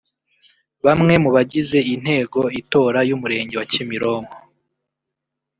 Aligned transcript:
Bamwe 0.85 1.13
mu 1.23 1.29
bagize 1.35 1.77
intego 1.93 2.39
itora 2.61 2.99
y’umurenge 3.09 3.53
wa 3.57 3.67
Kimironko 3.71 4.37